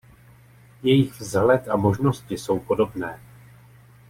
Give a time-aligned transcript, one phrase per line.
[0.83, 3.19] Jejich vzhled a možnosti jsou podobné.